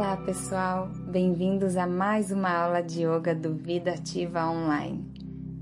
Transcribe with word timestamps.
Olá 0.00 0.16
pessoal, 0.16 0.88
bem-vindos 1.08 1.76
a 1.76 1.86
mais 1.86 2.30
uma 2.30 2.48
aula 2.50 2.82
de 2.82 3.02
yoga 3.02 3.34
do 3.34 3.54
Vida 3.54 3.90
Ativa 3.90 4.48
Online. 4.48 5.04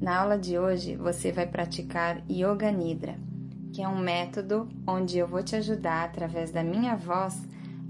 Na 0.01 0.21
aula 0.21 0.39
de 0.39 0.57
hoje 0.57 0.95
você 0.95 1.33
vai 1.33 1.45
praticar 1.45 2.23
Yoga 2.31 2.71
Nidra, 2.71 3.19
que 3.73 3.83
é 3.83 3.89
um 3.89 3.99
método 3.99 4.69
onde 4.87 5.19
eu 5.19 5.27
vou 5.27 5.43
te 5.43 5.57
ajudar 5.57 6.05
através 6.05 6.53
da 6.53 6.63
minha 6.63 6.95
voz 6.95 7.37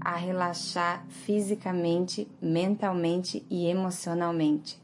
a 0.01 0.15
relaxar 0.15 1.05
fisicamente, 1.07 2.27
mentalmente 2.41 3.45
e 3.47 3.67
emocionalmente. 3.67 4.81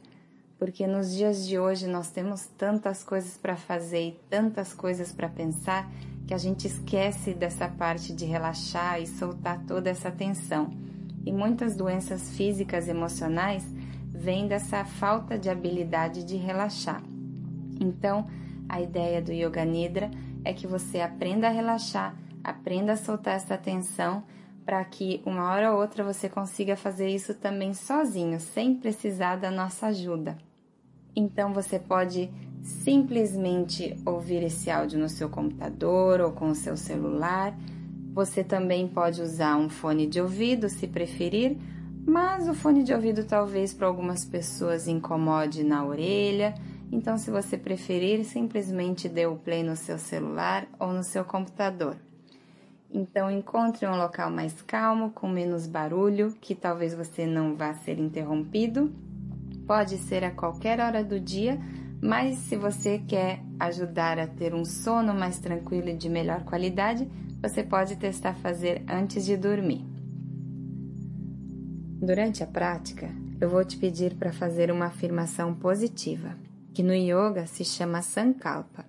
Porque 0.59 0.85
nos 0.85 1.11
dias 1.16 1.47
de 1.47 1.57
hoje 1.57 1.88
nós 1.88 2.11
temos 2.11 2.45
tantas 2.45 3.03
coisas 3.03 3.38
para 3.38 3.55
fazer 3.55 4.09
e 4.09 4.19
tantas 4.29 4.71
coisas 4.71 5.11
para 5.11 5.29
pensar 5.29 5.89
que 6.27 6.33
a 6.35 6.38
gente 6.38 6.67
esquece 6.67 7.33
dessa 7.33 7.67
parte 7.67 8.13
de 8.13 8.23
relaxar 8.23 9.02
e 9.02 9.07
soltar 9.07 9.63
toda 9.66 9.89
essa 9.89 10.11
tensão. 10.11 10.84
E 11.26 11.31
muitas 11.31 11.76
doenças 11.76 12.30
físicas 12.36 12.88
e 12.88 12.92
emocionais 12.92 13.66
vêm 14.09 14.48
dessa 14.48 14.86
falta 14.86 15.38
de 15.38 15.50
habilidade 15.50 16.23
de 16.23 16.36
relaxar. 16.36 17.02
Então, 17.80 18.28
a 18.70 18.81
ideia 18.81 19.22
do 19.22 19.31
Yoga 19.31 19.66
Nidra 19.66 20.09
é 20.44 20.53
que 20.53 20.68
você 20.68 21.02
aprenda 21.02 21.48
a 21.48 21.52
relaxar, 21.52 22.16
aprenda 22.44 22.94
a 22.94 22.98
soltar 22.98 23.36
essa 23.36 23.58
tensão 23.58 24.23
para 24.66 24.84
que 24.84 25.22
uma 25.26 25.52
hora 25.52 25.72
ou 25.72 25.80
outra 25.80 26.03
você 26.03 26.28
consiga 26.28 26.76
fazer 26.76 27.09
isso 27.09 27.36
também 27.36 27.73
sozinho, 27.73 28.40
sem 28.40 28.76
precisar 28.76 29.36
da 29.36 29.52
nossa 29.52 29.88
ajuda. 29.88 30.38
Então 31.16 31.53
você 31.53 31.80
pode 31.80 32.30
simplesmente 32.62 33.96
ouvir 34.06 34.44
esse 34.44 34.72
áudio 34.72 35.00
no 35.00 35.08
seu 35.08 35.30
computador 35.30 36.20
ou 36.20 36.31
com 36.31 36.50
o 36.50 36.56
seu 36.56 36.76
celular. 36.76 37.56
Você 38.16 38.45
também 38.45 38.88
pode 38.88 39.21
usar 39.21 39.58
um 39.58 39.67
fone 39.67 40.08
de 40.08 40.21
ouvido 40.21 40.69
se 40.69 40.88
preferir, 40.88 41.58
mas 42.08 42.47
o 42.47 42.53
fone 42.53 42.81
de 42.81 42.94
ouvido 42.94 43.25
talvez 43.25 43.73
para 43.73 43.88
algumas 43.88 44.23
pessoas 44.23 44.88
incomode 44.88 45.66
na 45.66 45.85
orelha. 45.85 46.55
Então, 46.89 47.17
se 47.17 47.30
você 47.30 47.57
preferir, 47.57 48.23
simplesmente 48.23 49.09
dê 49.09 49.25
o 49.25 49.35
play 49.35 49.63
no 49.63 49.75
seu 49.75 49.97
celular 49.97 50.66
ou 50.80 50.94
no 50.94 51.03
seu 51.03 51.25
computador. 51.25 51.97
Então, 52.89 53.30
encontre 53.30 53.85
um 53.85 53.97
local 53.97 54.31
mais 54.31 54.61
calmo, 54.61 55.09
com 55.09 55.27
menos 55.27 55.67
barulho, 55.67 56.33
que 56.39 56.55
talvez 56.55 56.94
você 56.94 57.25
não 57.25 57.53
vá 57.53 57.73
ser 57.73 58.00
interrompido. 58.00 58.94
Pode 59.67 59.97
ser 59.97 60.23
a 60.23 60.31
qualquer 60.31 60.79
hora 60.79 61.03
do 61.03 61.19
dia, 61.19 61.59
mas 62.02 62.38
se 62.38 62.55
você 62.55 62.97
quer 62.97 63.41
ajudar 63.59 64.17
a 64.19 64.25
ter 64.25 64.53
um 64.53 64.63
sono 64.63 65.13
mais 65.13 65.38
tranquilo 65.38 65.89
e 65.89 65.97
de 65.97 66.07
melhor 66.07 66.45
qualidade, 66.45 67.05
você 67.41 67.64
pode 67.64 67.95
testar 67.95 68.36
fazer 68.36 68.83
antes 68.88 69.25
de 69.25 69.38
dormir. 69.38 69.85
Durante 72.01 72.44
a 72.44 72.47
prática, 72.47 73.09
eu 73.40 73.50
vou 73.50 73.63
te 73.66 73.78
pedir 73.78 74.16
para 74.16 74.31
fazer 74.31 74.72
uma 74.72 74.85
afirmação 74.85 75.53
positiva, 75.53 76.38
que 76.73 76.84
no 76.84 76.94
yoga 76.94 77.46
se 77.47 77.66
chama 77.66 78.01
sankalpa. 78.01 78.85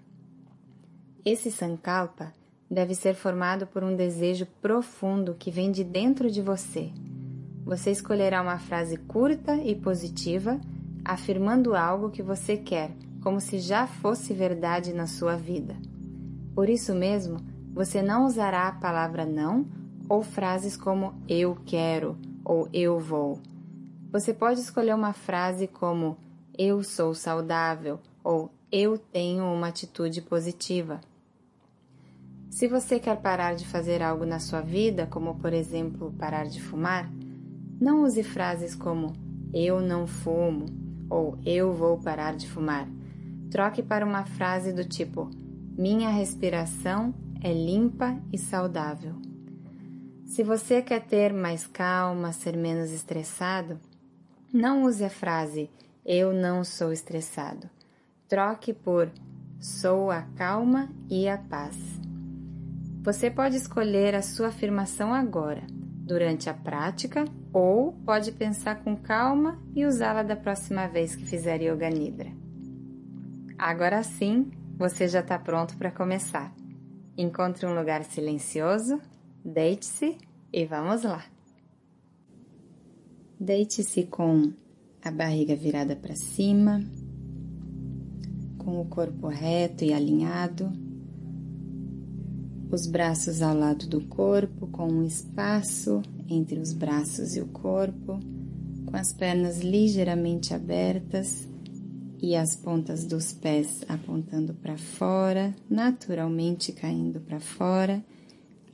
Esse 1.25 1.51
sankalpa 1.51 2.33
deve 2.71 2.95
ser 2.95 3.15
formado 3.15 3.67
por 3.67 3.83
um 3.83 3.95
desejo 3.95 4.47
profundo 4.61 5.34
que 5.34 5.51
vem 5.51 5.71
de 5.71 5.84
dentro 5.84 6.31
de 6.31 6.43
você. 6.43 6.91
Você 7.65 7.91
escolherá 7.91 8.43
uma 8.43 8.59
frase 8.59 8.97
curta 8.97 9.57
e 9.57 9.75
positiva, 9.75 10.61
afirmando 11.05 11.75
algo 11.75 12.11
que 12.11 12.23
você 12.23 12.57
quer, 12.57 12.91
como 13.23 13.41
se 13.41 13.59
já 13.59 13.87
fosse 13.87 14.33
verdade 14.33 14.93
na 14.93 15.07
sua 15.07 15.37
vida. 15.37 15.75
Por 16.55 16.69
isso 16.69 16.95
mesmo, 16.95 17.39
você 17.77 18.01
não 18.01 18.25
usará 18.25 18.69
a 18.69 18.73
palavra 18.73 19.27
não 19.27 19.67
ou 20.09 20.23
frases 20.23 20.79
como 20.79 21.13
eu 21.29 21.59
quero 21.67 22.17
ou 22.43 22.67
eu 22.73 22.99
vou. 22.99 23.39
Você 24.11 24.33
pode 24.33 24.61
escolher 24.61 24.95
uma 24.95 25.13
frase 25.13 25.67
como 25.67 26.17
eu 26.59 26.83
sou 26.83 27.15
saudável 27.15 28.01
ou 28.25 28.51
eu 28.73 28.97
tenho 28.97 29.45
uma 29.45 29.69
atitude 29.69 30.23
positiva. 30.23 31.03
Se 32.49 32.67
você 32.67 32.99
quer 32.99 33.21
parar 33.21 33.55
de 33.55 33.67
fazer 33.67 34.03
algo 34.03 34.25
na 34.25 34.39
sua 34.39 34.63
vida, 34.63 35.07
como 35.07 35.35
por 35.35 35.53
exemplo 35.53 36.15
parar 36.19 36.47
de 36.47 36.63
fumar, 36.63 37.13
não 37.79 38.05
use 38.05 38.23
frases 38.23 38.75
como 38.75 39.13
eu 39.53 39.83
não 39.83 40.07
fumo 40.07 40.65
ou 41.11 41.39
eu 41.45 41.75
vou 41.75 41.99
parar 41.99 42.37
de 42.37 42.49
fumar. 42.49 42.89
Troque 43.51 43.83
para 43.83 44.07
uma 44.07 44.25
frase 44.25 44.73
do 44.73 44.83
tipo 44.83 45.29
minha 45.77 46.09
respiração 46.09 47.13
é 47.47 47.53
limpa 47.53 48.21
e 48.33 48.39
saudável. 48.39 49.15
Se 50.25 50.43
você 50.43 50.83
quer 50.83 51.07
ter 51.07 51.33
mais 51.33 51.65
calma, 51.65 52.33
ser 52.33 52.57
menos 52.57 52.91
estressado, 52.91 53.79
não 54.53 54.83
use 54.83 55.05
a 55.05 55.09
frase 55.09 55.71
eu 56.05 56.33
não 56.33 56.65
sou 56.65 56.93
estressado. 56.93 57.71
Troque 58.29 58.73
por 58.73 59.12
sou 59.61 60.11
a 60.11 60.23
calma 60.23 60.89
e 61.09 61.29
a 61.29 61.39
paz. 61.39 61.77
Você 63.05 63.31
pode 63.31 63.57
escolher 63.57 64.17
a 64.17 64.23
sua 64.23 64.49
afirmação 64.49 65.15
agora, 65.15 65.63
durante 66.05 66.51
a 66.51 66.55
prática, 66.55 67.25
ou 67.53 67.93
pode 68.05 68.33
pensar 68.33 68.83
com 68.83 68.97
calma 68.97 69.57
e 69.73 69.87
usá-la 69.87 70.25
da 70.25 70.34
próxima 70.34 70.89
vez 70.89 71.15
que 71.15 71.25
fizer 71.25 71.63
Yoga 71.63 71.91
Nidra. 71.91 72.33
Agora 73.57 74.03
sim, 74.03 74.51
você 74.77 75.07
já 75.07 75.21
está 75.21 75.39
pronto 75.39 75.77
para 75.77 75.93
começar. 75.93 76.53
Encontre 77.19 77.66
um 77.66 77.75
lugar 77.75 78.04
silencioso, 78.04 79.00
deite-se 79.43 80.19
e 80.53 80.66
vamos 80.66 81.03
lá. 81.03 81.25
Deite-se 83.41 84.04
com 84.04 84.53
a 85.03 85.10
barriga 85.10 85.56
virada 85.56 85.97
para 85.97 86.15
cima, 86.15 86.84
com 88.59 88.81
o 88.81 88.84
corpo 88.84 89.28
reto 89.28 89.82
e 89.82 89.94
alinhado 89.94 90.71
os 92.71 92.87
braços 92.87 93.41
ao 93.41 93.56
lado 93.56 93.87
do 93.87 94.06
corpo, 94.09 94.66
com 94.66 94.87
um 94.87 95.04
espaço 95.04 96.03
entre 96.28 96.59
os 96.59 96.75
braços 96.75 97.37
e 97.37 97.41
o 97.41 97.47
corpo, 97.47 98.21
com 98.84 98.97
as 98.97 99.12
pernas 99.15 99.60
ligeiramente 99.60 100.53
abertas 100.53 101.48
e 102.21 102.34
as 102.34 102.56
pontas 102.56 103.04
dos 103.04 103.32
pés 103.32 103.84
apontando 103.88 104.54
para 104.54 104.77
fora, 104.77 105.54
naturalmente 105.69 106.72
caindo 106.72 107.21
para 107.21 107.41
fora, 107.41 108.04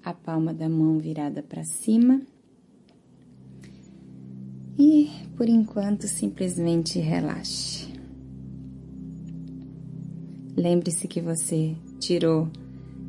a 0.05 0.13
palma 0.13 0.53
da 0.53 0.69
mão 0.69 0.99
virada 0.99 1.43
para 1.43 1.65
cima. 1.65 2.23
E 4.79 5.11
por 5.37 5.49
enquanto 5.49 6.07
simplesmente 6.07 6.99
relaxe. 6.99 7.93
Lembre-se 10.57 11.09
que 11.09 11.21
você 11.21 11.75
tirou 11.99 12.49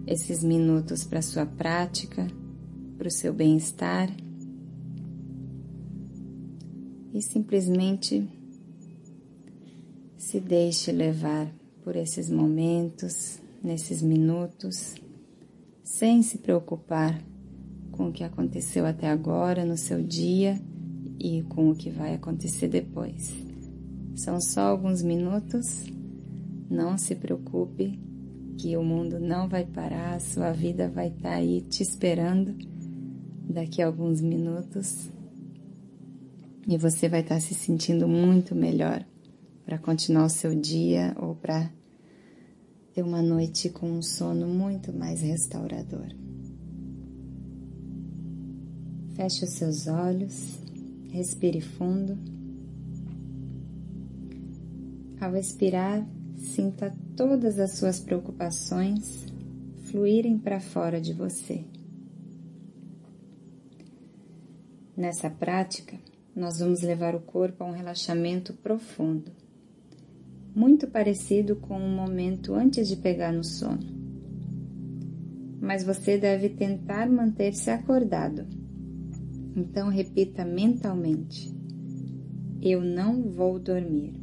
esses 0.07 0.43
minutos 0.43 1.03
para 1.03 1.21
sua 1.21 1.45
prática, 1.45 2.27
para 2.97 3.07
o 3.07 3.11
seu 3.11 3.33
bem-estar 3.33 4.09
e 7.13 7.21
simplesmente 7.21 8.27
se 10.33 10.39
deixe 10.39 10.91
levar 10.91 11.53
por 11.83 11.95
esses 11.95 12.27
momentos, 12.27 13.39
nesses 13.63 14.01
minutos, 14.01 14.95
sem 15.83 16.23
se 16.23 16.39
preocupar 16.39 17.23
com 17.91 18.07
o 18.07 18.11
que 18.11 18.23
aconteceu 18.23 18.83
até 18.83 19.07
agora 19.07 19.63
no 19.63 19.77
seu 19.77 20.01
dia 20.01 20.59
e 21.19 21.43
com 21.43 21.69
o 21.69 21.75
que 21.75 21.91
vai 21.91 22.15
acontecer 22.15 22.67
depois. 22.67 23.31
São 24.15 24.41
só 24.41 24.61
alguns 24.61 25.03
minutos, 25.03 25.85
não 26.67 26.97
se 26.97 27.13
preocupe 27.13 27.99
que 28.57 28.75
o 28.75 28.83
mundo 28.83 29.19
não 29.19 29.47
vai 29.47 29.65
parar, 29.65 30.15
a 30.15 30.19
sua 30.19 30.51
vida 30.51 30.89
vai 30.89 31.09
estar 31.09 31.29
tá 31.29 31.35
aí 31.35 31.61
te 31.61 31.83
esperando 31.83 32.55
daqui 33.47 33.83
a 33.83 33.85
alguns 33.85 34.19
minutos 34.19 35.11
e 36.67 36.75
você 36.75 37.07
vai 37.07 37.19
estar 37.19 37.35
tá 37.35 37.41
se 37.41 37.53
sentindo 37.53 38.07
muito 38.07 38.55
melhor 38.55 39.05
para 39.65 39.77
continuar 39.77 40.25
o 40.25 40.29
seu 40.29 40.53
dia 40.53 41.15
ou 41.19 41.35
para 41.35 41.71
ter 42.93 43.01
uma 43.01 43.21
noite 43.21 43.69
com 43.69 43.89
um 43.89 44.01
sono 44.01 44.47
muito 44.47 44.93
mais 44.93 45.21
restaurador. 45.21 46.07
Feche 49.15 49.45
os 49.45 49.51
seus 49.51 49.87
olhos, 49.87 50.59
respire 51.11 51.61
fundo. 51.61 52.17
Ao 55.19 55.35
expirar, 55.35 56.05
Sinta 56.43 56.93
todas 57.15 57.57
as 57.57 57.77
suas 57.77 57.99
preocupações 57.99 59.25
fluírem 59.85 60.37
para 60.37 60.59
fora 60.59 60.99
de 60.99 61.13
você. 61.13 61.63
Nessa 64.95 65.29
prática, 65.29 65.97
nós 66.35 66.59
vamos 66.59 66.81
levar 66.81 67.15
o 67.15 67.21
corpo 67.21 67.63
a 67.63 67.67
um 67.67 67.71
relaxamento 67.71 68.53
profundo, 68.53 69.31
muito 70.55 70.87
parecido 70.87 71.55
com 71.55 71.77
um 71.77 71.95
momento 71.95 72.53
antes 72.53 72.87
de 72.87 72.95
pegar 72.95 73.31
no 73.31 73.43
sono. 73.43 73.91
Mas 75.59 75.83
você 75.83 76.17
deve 76.17 76.49
tentar 76.49 77.09
manter-se 77.09 77.69
acordado. 77.69 78.45
Então 79.55 79.89
repita 79.89 80.43
mentalmente: 80.43 81.53
Eu 82.61 82.81
não 82.81 83.23
vou 83.23 83.59
dormir. 83.59 84.13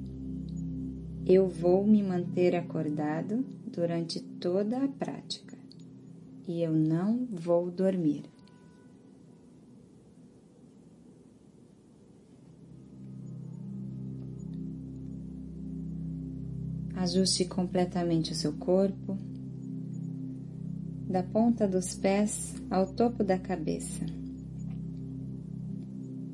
Eu 1.26 1.48
vou 1.48 1.86
me 1.86 2.02
manter 2.02 2.56
acordado 2.56 3.44
durante 3.66 4.20
toda 4.20 4.82
a 4.82 4.88
prática 4.88 5.56
e 6.46 6.62
eu 6.62 6.72
não 6.72 7.28
vou 7.30 7.70
dormir. 7.70 8.24
Ajuste 17.00 17.46
completamente 17.46 18.32
o 18.32 18.34
seu 18.34 18.52
corpo, 18.52 19.16
da 21.08 21.22
ponta 21.22 21.66
dos 21.66 21.94
pés 21.94 22.54
ao 22.70 22.88
topo 22.92 23.24
da 23.24 23.38
cabeça, 23.38 24.04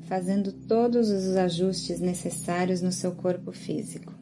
fazendo 0.01 0.51
todos 0.51 1.09
os 1.09 1.37
ajustes 1.37 2.01
necessários 2.01 2.81
no 2.81 2.91
seu 2.91 3.15
corpo 3.15 3.53
físico. 3.53 4.13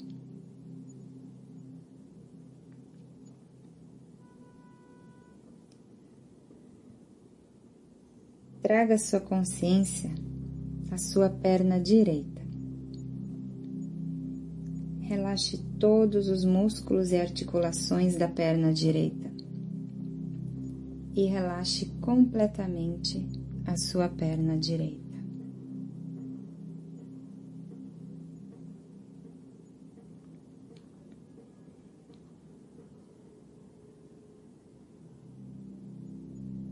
Traga 8.62 9.00
sua 9.00 9.20
consciência 9.20 10.14
à 10.92 10.98
sua 11.00 11.28
perna 11.28 11.80
direita. 11.80 12.35
Relaxe 15.36 15.58
todos 15.78 16.30
os 16.30 16.46
músculos 16.46 17.12
e 17.12 17.18
articulações 17.18 18.16
da 18.16 18.26
perna 18.26 18.72
direita 18.72 19.30
e 21.14 21.26
relaxe 21.26 21.88
completamente 22.00 23.28
a 23.68 23.76
sua 23.76 24.08
perna 24.08 24.58
direita. 24.58 25.04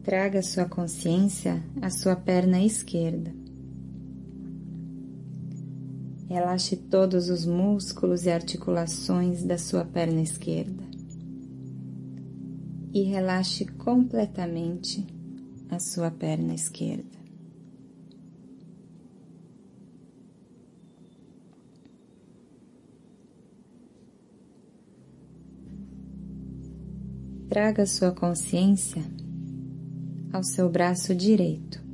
Traga 0.03 0.41
sua 0.41 0.69
consciência 0.69 1.61
à 1.81 1.89
sua 1.89 2.15
perna 2.15 2.63
esquerda. 2.63 3.42
Relaxe 6.33 6.75
todos 6.75 7.29
os 7.29 7.45
músculos 7.45 8.25
e 8.25 8.31
articulações 8.31 9.43
da 9.43 9.55
sua 9.55 9.85
perna 9.85 10.19
esquerda. 10.19 10.83
E 12.91 13.03
relaxe 13.03 13.65
completamente 13.65 15.05
a 15.69 15.77
sua 15.77 16.09
perna 16.09 16.55
esquerda. 16.55 17.19
Traga 27.47 27.85
sua 27.85 28.11
consciência 28.11 29.03
ao 30.33 30.41
seu 30.41 30.67
braço 30.67 31.13
direito. 31.13 31.92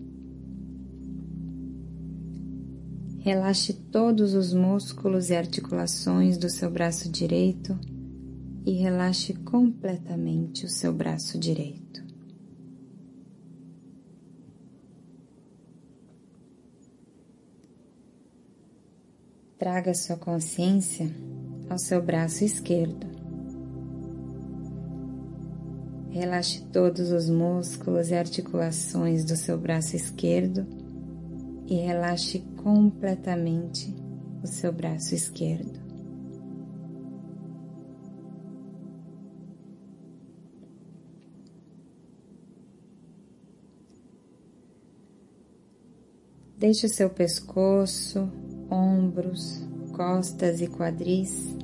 Relaxe 3.30 3.74
todos 3.74 4.34
os 4.34 4.56
músculos 4.56 5.30
e 5.30 5.36
articulações 5.36 6.36
do 6.36 6.50
seu 6.50 6.68
braço 6.68 7.12
direito 7.12 7.80
e 8.66 8.72
relaxe 8.72 9.36
completamente 9.36 10.66
o 10.66 10.68
seu 10.68 10.92
braço 10.92 11.38
direito. 11.38 12.04
Traga 19.60 19.94
sua 19.94 20.18
consciência 20.18 21.08
ao 21.70 21.78
seu 21.78 22.02
braço 22.02 22.44
esquerdo. 22.44 23.06
Relaxe 26.10 26.62
todos 26.74 27.12
os 27.12 27.30
músculos 27.30 28.10
e 28.10 28.16
articulações 28.16 29.24
do 29.24 29.36
seu 29.36 29.56
braço 29.56 29.96
esquerdo 29.96 30.79
e 31.70 31.76
relaxe 31.76 32.40
completamente 32.58 33.96
o 34.44 34.48
seu 34.48 34.74
braço 34.74 35.14
esquerdo. 35.14 35.80
Deixe 46.58 46.88
o 46.88 46.90
seu 46.90 47.10
pescoço, 47.10 48.30
ombros, 48.70 49.66
costas 49.94 50.60
e 50.60 50.68
quadris 50.68 51.56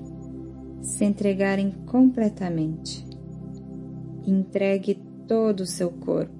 se 0.81 1.03
entregarem 1.03 1.71
completamente 1.85 3.05
Entregue 4.25 4.95
todo 5.27 5.59
o 5.61 5.65
seu 5.67 5.91
corpo 5.91 6.33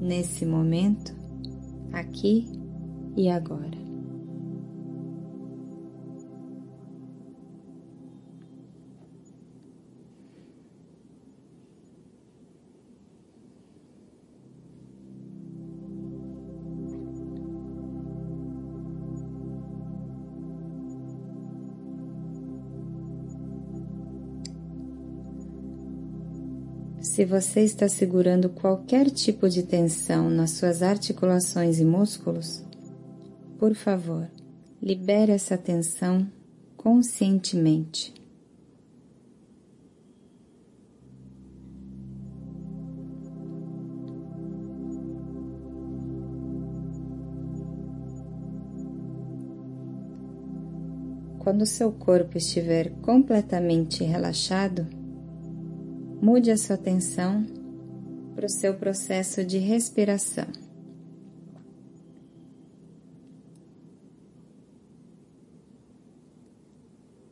nesse 0.00 0.44
momento, 0.44 1.14
aqui 1.92 2.59
e 3.16 3.28
agora. 3.28 3.90
Se 27.20 27.24
você 27.26 27.60
está 27.60 27.86
segurando 27.88 28.48
qualquer 28.48 29.10
tipo 29.10 29.48
de 29.48 29.62
tensão 29.62 30.30
nas 30.30 30.52
suas 30.52 30.82
articulações 30.82 31.78
e 31.78 31.84
músculos, 31.84 32.62
por 33.60 33.74
favor, 33.74 34.26
libere 34.82 35.32
essa 35.32 35.58
tensão 35.58 36.26
conscientemente. 36.78 38.14
Quando 51.38 51.66
seu 51.66 51.92
corpo 51.92 52.38
estiver 52.38 52.88
completamente 53.02 54.02
relaxado, 54.04 54.86
mude 56.22 56.50
a 56.50 56.56
sua 56.56 56.76
atenção 56.76 57.44
para 58.34 58.46
o 58.46 58.48
seu 58.48 58.72
processo 58.72 59.44
de 59.44 59.58
respiração. 59.58 60.69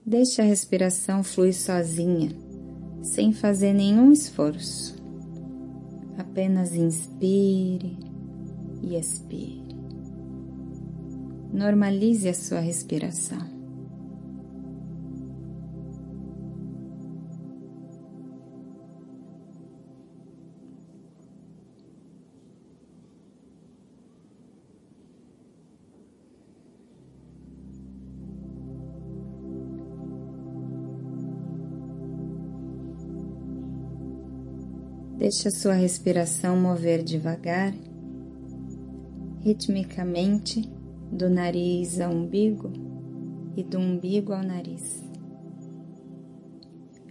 Deixe 0.09 0.41
a 0.41 0.45
respiração 0.45 1.23
fluir 1.23 1.55
sozinha, 1.55 2.31
sem 3.03 3.31
fazer 3.31 3.75
nenhum 3.75 4.11
esforço. 4.11 4.97
Apenas 6.17 6.75
inspire 6.75 7.95
e 8.83 8.97
expire. 8.97 9.77
Normalize 11.53 12.27
a 12.27 12.33
sua 12.33 12.59
respiração. 12.59 13.58
Deixe 35.29 35.47
a 35.47 35.51
sua 35.51 35.75
respiração 35.75 36.57
mover 36.57 37.03
devagar, 37.03 37.75
ritmicamente, 39.43 40.63
do 41.13 41.29
nariz 41.29 42.01
ao 42.01 42.15
umbigo 42.15 42.73
e 43.55 43.63
do 43.63 43.79
umbigo 43.79 44.33
ao 44.33 44.43
nariz. 44.43 45.05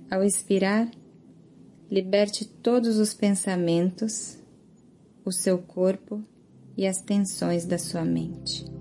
Ao 0.09 0.23
expirar, 0.23 0.89
liberte 1.91 2.43
todos 2.43 2.97
os 2.97 3.13
pensamentos, 3.13 4.39
o 5.23 5.31
seu 5.31 5.59
corpo 5.59 6.19
e 6.75 6.87
as 6.87 6.99
tensões 6.99 7.65
da 7.65 7.77
sua 7.77 8.03
mente. 8.03 8.76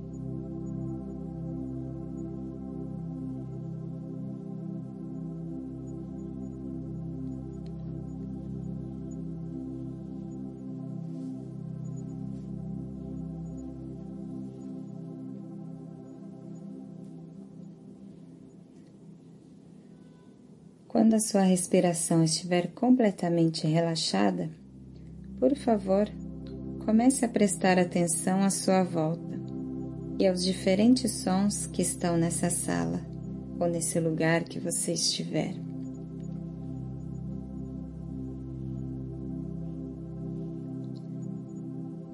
Quando 20.97 21.12
a 21.12 21.21
sua 21.21 21.43
respiração 21.43 22.25
estiver 22.25 22.69
completamente 22.69 23.67
relaxada, 23.67 24.49
por 25.38 25.55
favor, 25.55 26.09
comece 26.87 27.23
a 27.23 27.29
prestar 27.29 27.79
atenção 27.79 28.43
à 28.43 28.49
sua 28.49 28.83
volta 28.83 29.38
e 30.19 30.26
aos 30.26 30.43
diferentes 30.43 31.12
sons 31.12 31.67
que 31.67 31.83
estão 31.83 32.17
nessa 32.17 32.49
sala 32.49 33.05
ou 33.61 33.69
nesse 33.69 34.00
lugar 34.00 34.45
que 34.45 34.59
você 34.59 34.95
estiver. 34.95 35.55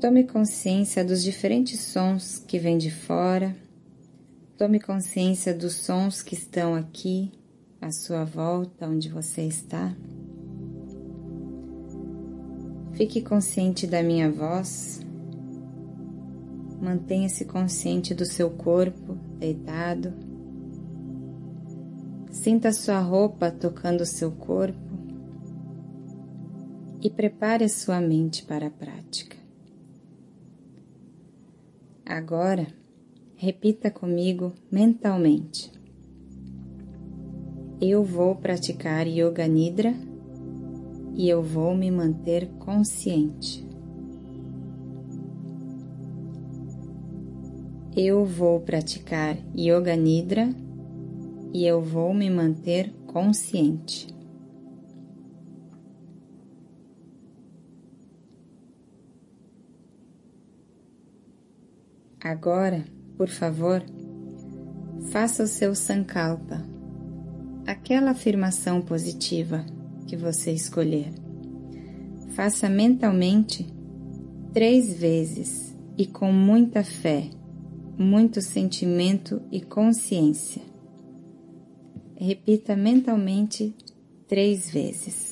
Tome 0.01 0.25
consciência 0.25 1.05
dos 1.05 1.23
diferentes 1.23 1.79
sons 1.79 2.43
que 2.49 2.59
vêm 2.59 2.79
de 2.79 2.91
fora. 2.91 3.55
Tome 4.59 4.81
consciência 4.81 5.55
dos 5.55 5.75
sons 5.75 6.21
que 6.21 6.35
estão 6.35 6.75
aqui 6.75 7.31
à 7.83 7.91
sua 7.91 8.25
volta, 8.25 8.87
onde 8.87 9.09
você 9.09 9.43
está. 9.43 9.93
Fique 12.93 13.21
consciente 13.21 13.89
da 13.89 14.03
minha 14.05 14.31
voz. 14.31 15.01
Mantenha-se 16.81 17.45
consciente 17.45 18.15
do 18.15 18.25
seu 18.25 18.51
corpo 18.51 19.15
deitado. 19.37 20.13
Sinta 22.31 22.73
sua 22.73 23.01
roupa 23.01 23.51
tocando 23.51 24.03
o 24.03 24.07
seu 24.07 24.31
corpo 24.31 24.79
e 27.01 27.11
prepare 27.11 27.65
a 27.65 27.69
sua 27.69 28.01
mente 28.01 28.45
para 28.45 28.69
a 28.69 28.71
prática. 28.71 29.37
Agora, 32.07 32.69
repita 33.35 33.91
comigo 33.91 34.53
mentalmente. 34.71 35.82
Eu 37.85 38.05
vou 38.05 38.37
praticar 38.37 39.09
Yoga 39.09 39.45
Nidra 39.49 39.93
e 41.17 41.29
eu 41.29 41.43
vou 41.43 41.75
me 41.75 41.91
manter 41.91 42.47
consciente. 42.61 43.69
Eu 47.97 48.25
vou 48.25 48.61
praticar 48.61 49.37
Yoga 49.59 49.97
Nidra 49.97 50.49
e 51.53 51.67
eu 51.67 51.83
vou 51.83 52.15
me 52.15 52.31
manter 52.31 52.95
consciente. 53.09 54.07
Agora, 62.21 62.85
por 63.17 63.27
favor, 63.29 63.83
faça 65.11 65.43
o 65.43 65.49
seu 65.49 65.75
Sankalpa, 65.75 66.72
aquela 67.67 68.11
afirmação 68.11 68.81
positiva 68.81 69.65
que 70.07 70.17
você 70.17 70.53
escolher. 70.53 71.13
Faça 72.31 72.69
mentalmente 72.69 73.67
três 74.53 74.99
vezes 74.99 75.75
e 75.97 76.07
com 76.07 76.33
muita 76.33 76.83
fé, 76.83 77.29
muito 77.99 78.41
sentimento 78.41 79.43
e 79.51 79.61
consciência. 79.61 80.63
Repita 82.17 82.77
mentalmente 82.77 83.75
três 84.27 84.71
vezes. 84.71 85.32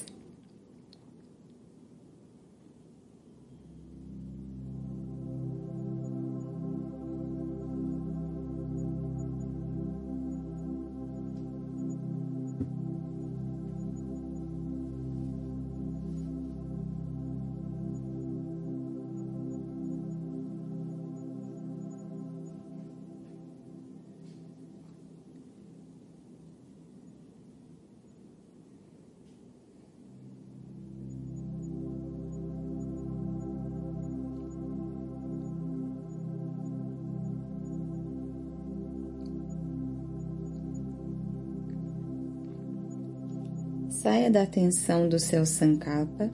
Saia 44.03 44.31
da 44.31 44.45
atenção 44.45 45.11
do 45.11 45.19
seu 45.19 45.45
Sankalpa 45.45 46.31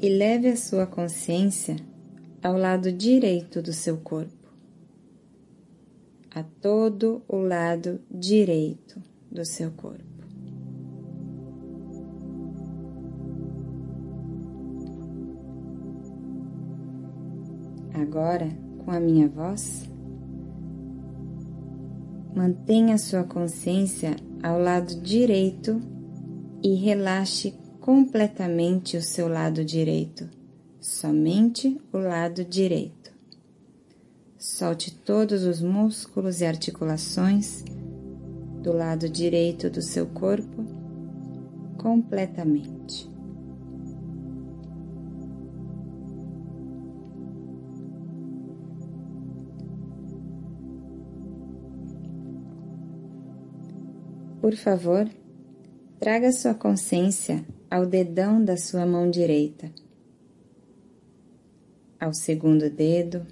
e 0.00 0.08
leve 0.08 0.48
a 0.48 0.56
sua 0.56 0.84
consciência 0.84 1.76
ao 2.42 2.56
lado 2.56 2.90
direito 2.90 3.62
do 3.62 3.72
seu 3.72 3.98
corpo, 3.98 4.48
a 6.34 6.42
todo 6.42 7.22
o 7.28 7.36
lado 7.36 8.00
direito 8.10 9.00
do 9.30 9.44
seu 9.44 9.70
corpo. 9.70 10.02
Agora, 17.94 18.48
com 18.84 18.90
a 18.90 18.98
minha 18.98 19.28
voz, 19.28 19.88
mantenha 22.34 22.98
sua 22.98 23.22
consciência 23.22 24.16
ao 24.42 24.58
lado 24.58 25.00
direito 25.00 25.99
e 26.62 26.74
relaxe 26.74 27.54
completamente 27.80 28.96
o 28.96 29.02
seu 29.02 29.28
lado 29.28 29.64
direito, 29.64 30.28
somente 30.80 31.80
o 31.92 31.98
lado 31.98 32.44
direito. 32.44 33.10
Solte 34.38 34.90
todos 34.90 35.44
os 35.44 35.60
músculos 35.60 36.40
e 36.40 36.46
articulações 36.46 37.64
do 38.62 38.72
lado 38.72 39.08
direito 39.08 39.70
do 39.70 39.80
seu 39.80 40.06
corpo 40.06 40.64
completamente. 41.78 43.10
Por 54.40 54.56
favor, 54.56 55.08
Traga 56.00 56.32
sua 56.32 56.54
consciência 56.54 57.44
ao 57.70 57.84
dedão 57.84 58.42
da 58.42 58.56
sua 58.56 58.86
mão 58.86 59.10
direita, 59.10 59.70
ao 62.00 62.14
segundo 62.14 62.70
dedo, 62.70 63.26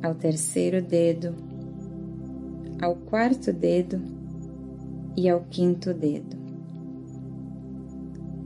ao 0.00 0.14
terceiro 0.14 0.80
dedo, 0.80 1.34
ao 2.80 2.94
quarto 2.94 3.52
dedo 3.52 4.00
e 5.16 5.28
ao 5.28 5.40
quinto 5.40 5.92
dedo. 5.92 6.36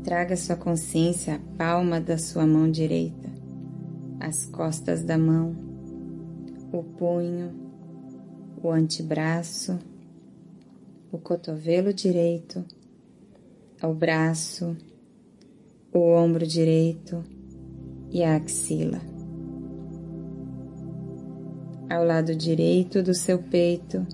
Traga 0.03 0.35
sua 0.35 0.57
consciência 0.57 1.35
à 1.35 1.39
palma 1.59 2.01
da 2.01 2.17
sua 2.17 2.47
mão 2.47 2.71
direita, 2.71 3.29
as 4.19 4.47
costas 4.47 5.05
da 5.05 5.19
mão, 5.19 5.55
o 6.73 6.83
punho, 6.83 7.53
o 8.63 8.71
antebraço, 8.71 9.79
o 11.13 11.19
cotovelo 11.19 11.93
direito 11.93 12.65
ao 13.81 13.95
braço, 13.95 14.77
o 15.93 15.99
ombro 15.99 16.47
direito 16.47 17.25
e 18.11 18.23
a 18.23 18.37
axila. 18.37 19.01
Ao 21.89 22.05
lado 22.05 22.37
direito 22.37 23.03
do 23.03 23.15
seu 23.15 23.39
peito, 23.43 24.07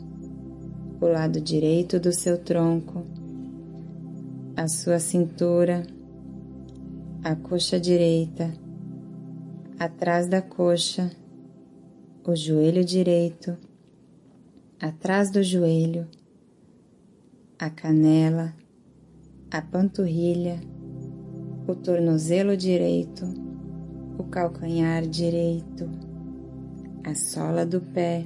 o 1.00 1.06
lado 1.06 1.40
direito 1.40 1.98
do 1.98 2.12
seu 2.12 2.38
tronco, 2.38 3.04
a 4.56 4.68
sua 4.68 4.98
cintura, 4.98 5.82
a 7.22 7.34
coxa 7.34 7.78
direita, 7.78 8.52
atrás 9.78 10.28
da 10.28 10.40
coxa, 10.40 11.10
o 12.24 12.34
joelho 12.34 12.84
direito, 12.84 13.56
atrás 14.80 15.30
do 15.30 15.42
joelho, 15.42 16.06
a 17.58 17.68
canela, 17.68 18.54
a 19.50 19.62
panturrilha, 19.62 20.60
o 21.68 21.74
tornozelo 21.74 22.56
direito, 22.56 23.24
o 24.18 24.24
calcanhar 24.24 25.06
direito, 25.06 25.88
a 27.04 27.14
sola 27.14 27.64
do 27.64 27.80
pé, 27.80 28.24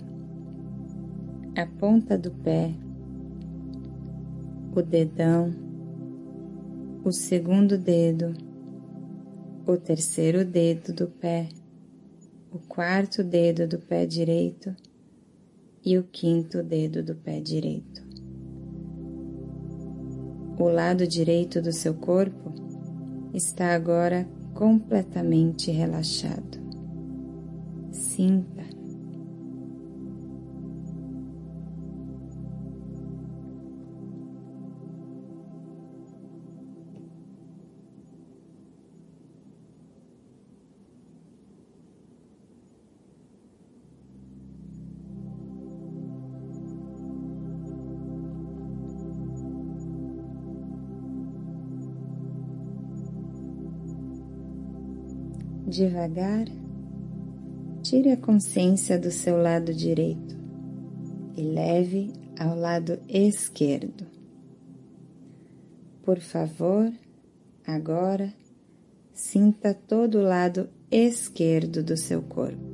a 1.55 1.67
ponta 1.67 2.17
do 2.17 2.31
pé, 2.31 2.73
o 4.75 4.81
dedão, 4.81 5.55
o 7.05 7.13
segundo 7.13 7.77
dedo, 7.77 8.35
o 9.67 9.77
terceiro 9.77 10.43
dedo 10.43 10.95
do 10.95 11.07
pé, 11.07 11.51
o 12.51 12.59
quarto 12.59 13.23
dedo 13.23 13.69
do 13.69 13.79
pé 13.79 14.07
direito 14.07 14.75
e 15.85 15.99
o 15.99 16.03
quinto 16.03 16.63
dedo 16.63 17.03
do 17.03 17.15
pé 17.15 17.41
direito 17.41 18.10
O 20.61 20.69
lado 20.69 21.07
direito 21.07 21.63
do 21.63 21.73
seu 21.73 21.95
corpo 21.95 22.53
está 23.33 23.75
agora 23.75 24.29
completamente 24.53 25.71
relaxado. 25.71 26.61
Sinta 27.91 28.60
Devagar, 55.71 56.47
tire 57.81 58.11
a 58.11 58.17
consciência 58.17 58.99
do 58.99 59.13
seu 59.13 59.41
lado 59.41 59.73
direito 59.73 60.37
e 61.37 61.43
leve 61.43 62.13
ao 62.37 62.59
lado 62.59 62.99
esquerdo. 63.09 64.05
Por 66.03 66.19
favor, 66.19 66.93
agora 67.65 68.35
sinta 69.15 69.73
todo 69.73 70.19
o 70.19 70.23
lado 70.23 70.69
esquerdo 70.91 71.85
do 71.85 71.97
seu 71.97 72.21
corpo. 72.21 72.70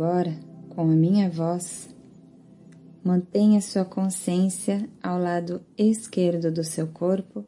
Agora, 0.00 0.32
com 0.68 0.82
a 0.82 0.94
minha 0.94 1.28
voz, 1.28 1.92
mantenha 3.02 3.60
sua 3.60 3.84
consciência 3.84 4.88
ao 5.02 5.18
lado 5.18 5.60
esquerdo 5.76 6.52
do 6.52 6.62
seu 6.62 6.86
corpo 6.86 7.44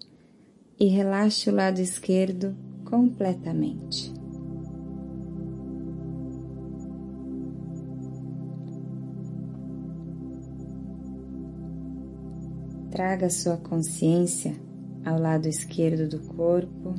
e 0.76 0.86
relaxe 0.86 1.48
o 1.48 1.54
lado 1.54 1.78
esquerdo 1.78 2.56
completamente. 2.84 4.12
Traga 12.90 13.30
sua 13.30 13.58
consciência 13.58 14.56
ao 15.04 15.20
lado 15.20 15.46
esquerdo 15.46 16.08
do 16.08 16.18
corpo, 16.34 16.96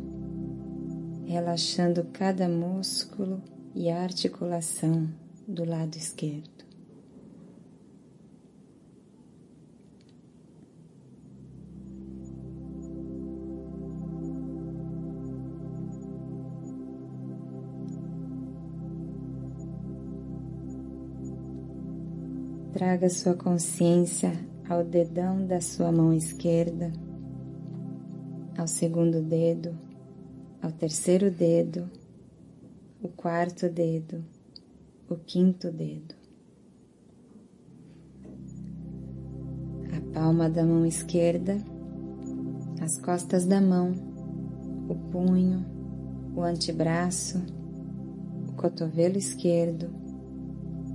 relaxando 1.26 2.06
cada 2.14 2.48
músculo 2.48 3.42
e 3.76 3.90
articulação 3.90 5.10
do 5.48 5.66
lado 5.66 5.96
esquerdo. 5.96 6.62
Traga 22.74 23.10
sua 23.10 23.36
consciência 23.36 24.32
ao 24.68 24.84
dedão 24.84 25.46
da 25.46 25.60
sua 25.60 25.92
mão 25.92 26.14
esquerda, 26.14 26.92
ao 28.58 28.66
segundo 28.66 29.22
dedo, 29.22 29.78
ao 30.62 30.72
terceiro 30.72 31.30
dedo, 31.30 31.90
o 33.02 33.08
quarto 33.08 33.70
dedo, 33.70 34.24
o 35.12 35.18
quinto 35.18 35.70
dedo. 35.70 36.16
A 39.94 40.14
palma 40.14 40.50
da 40.50 40.66
mão 40.66 40.86
esquerda, 40.86 41.58
as 42.82 42.98
costas 42.98 43.46
da 43.46 43.60
mão, 43.60 43.92
o 44.88 44.96
punho, 45.12 45.66
o 46.34 46.42
antebraço, 46.42 47.44
o 48.48 48.54
cotovelo 48.54 49.18
esquerdo, 49.18 49.90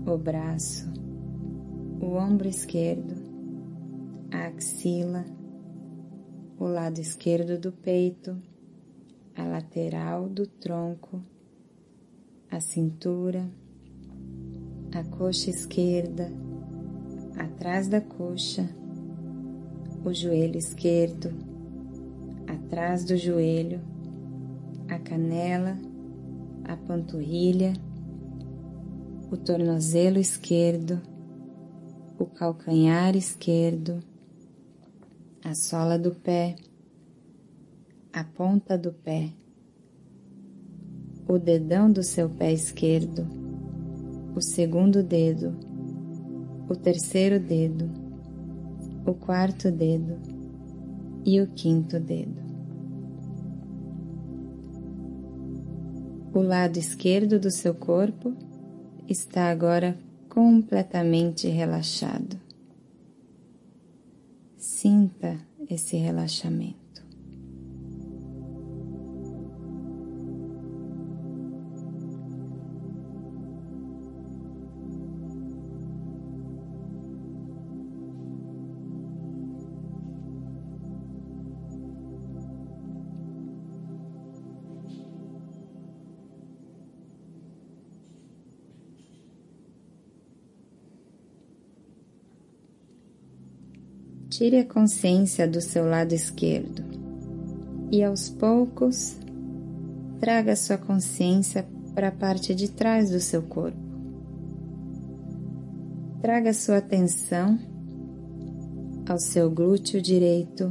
o 0.06 0.16
braço, 0.16 0.90
o 2.00 2.14
ombro 2.14 2.48
esquerdo, 2.48 3.14
a 4.32 4.46
axila, 4.46 5.26
o 6.58 6.64
lado 6.64 6.98
esquerdo 7.00 7.60
do 7.60 7.70
peito, 7.70 8.34
a 9.34 9.44
lateral 9.44 10.26
do 10.26 10.46
tronco, 10.46 11.22
a 12.50 12.58
cintura, 12.60 13.46
a 14.96 15.04
coxa 15.04 15.50
esquerda, 15.50 16.32
atrás 17.36 17.86
da 17.86 18.00
coxa, 18.00 18.66
o 20.02 20.14
joelho 20.14 20.56
esquerdo, 20.56 21.34
atrás 22.46 23.04
do 23.04 23.14
joelho, 23.14 23.78
a 24.88 24.98
canela, 24.98 25.76
a 26.64 26.78
panturrilha, 26.78 27.74
o 29.30 29.36
tornozelo 29.36 30.18
esquerdo, 30.18 30.98
o 32.18 32.24
calcanhar 32.24 33.14
esquerdo, 33.14 34.02
a 35.44 35.54
sola 35.54 35.98
do 35.98 36.12
pé, 36.12 36.56
a 38.14 38.24
ponta 38.24 38.78
do 38.78 38.94
pé, 38.94 39.30
o 41.28 41.38
dedão 41.38 41.92
do 41.92 42.02
seu 42.02 42.30
pé 42.30 42.50
esquerdo 42.50 43.45
o 44.36 44.40
segundo 44.42 45.02
dedo, 45.02 45.56
o 46.68 46.76
terceiro 46.76 47.40
dedo, 47.40 47.90
o 49.06 49.14
quarto 49.14 49.70
dedo 49.70 50.20
e 51.24 51.40
o 51.40 51.46
quinto 51.46 51.98
dedo. 51.98 52.44
O 56.34 56.42
lado 56.42 56.76
esquerdo 56.78 57.40
do 57.40 57.50
seu 57.50 57.74
corpo 57.74 58.36
está 59.08 59.50
agora 59.50 59.98
completamente 60.28 61.48
relaxado. 61.48 62.38
Sinta 64.58 65.38
esse 65.70 65.96
relaxamento. 65.96 66.85
Tire 94.36 94.58
a 94.58 94.66
consciência 94.66 95.48
do 95.48 95.62
seu 95.62 95.88
lado 95.88 96.12
esquerdo 96.12 96.84
e 97.90 98.04
aos 98.04 98.28
poucos 98.28 99.16
traga 100.20 100.54
sua 100.54 100.76
consciência 100.76 101.66
para 101.94 102.08
a 102.08 102.12
parte 102.12 102.54
de 102.54 102.70
trás 102.70 103.08
do 103.08 103.18
seu 103.18 103.40
corpo. 103.40 103.78
Traga 106.20 106.52
sua 106.52 106.76
atenção 106.76 107.58
ao 109.08 109.18
seu 109.18 109.50
glúteo 109.50 110.02
direito, 110.02 110.70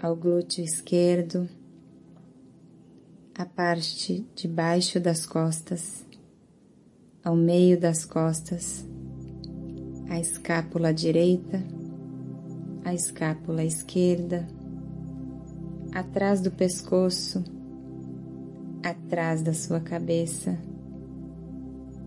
ao 0.00 0.14
glúteo 0.14 0.62
esquerdo, 0.62 1.48
à 3.36 3.44
parte 3.44 4.24
de 4.36 4.46
baixo 4.46 5.00
das 5.00 5.26
costas, 5.26 6.06
ao 7.24 7.34
meio 7.34 7.76
das 7.76 8.04
costas, 8.04 8.86
à 10.08 10.20
escápula 10.20 10.94
direita 10.94 11.60
a 12.84 12.92
escápula 12.92 13.64
esquerda, 13.64 14.46
atrás 15.92 16.40
do 16.40 16.50
pescoço, 16.50 17.42
atrás 18.82 19.42
da 19.42 19.54
sua 19.54 19.80
cabeça, 19.80 20.58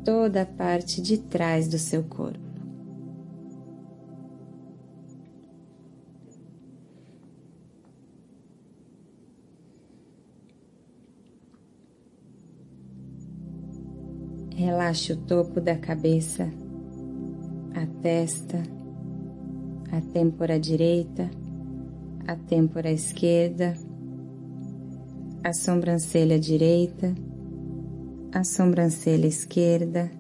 toda 0.06 0.44
a 0.44 0.46
parte 0.46 1.02
de 1.02 1.18
trás 1.18 1.68
do 1.68 1.80
seu 1.80 2.04
corpo. 2.04 2.46
Relaxe 14.56 15.14
o 15.14 15.18
topo 15.18 15.62
da 15.62 15.78
cabeça, 15.78 16.52
a 17.76 17.86
testa, 18.02 18.77
a 19.92 20.02
têmpora 20.02 20.60
direita, 20.60 21.30
a 22.28 22.36
têmpora 22.36 22.92
esquerda, 22.92 23.74
a 25.44 25.54
sobrancelha 25.54 26.40
direita, 26.40 27.16
a 28.34 28.44
sobrancelha 28.44 29.28
esquerda, 29.28 30.12